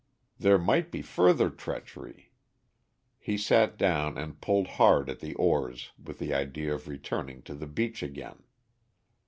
There 0.39 0.57
might 0.57 0.89
be 0.91 1.03
further 1.03 1.51
treachery. 1.51 2.31
He 3.19 3.37
sat 3.37 3.77
down 3.77 4.17
and 4.17 4.41
pulled 4.41 4.65
hard 4.81 5.11
at 5.11 5.19
the 5.19 5.35
oars 5.35 5.91
with 6.03 6.17
the 6.17 6.33
idea 6.33 6.73
of 6.73 6.87
returning 6.87 7.43
to 7.43 7.53
the 7.53 7.67
beach 7.67 8.01
again. 8.01 8.41